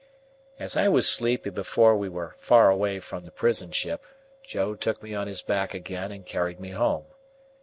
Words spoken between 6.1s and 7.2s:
and carried me home.